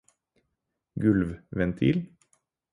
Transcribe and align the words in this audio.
gulvventil 1.05 1.97